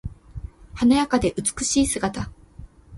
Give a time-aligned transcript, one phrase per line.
[0.73, 2.31] 華やかで美しい姿。